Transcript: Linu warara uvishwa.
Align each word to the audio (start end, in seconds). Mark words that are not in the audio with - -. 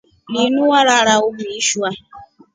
Linu 0.33 0.61
warara 0.71 1.13
uvishwa. 1.27 1.89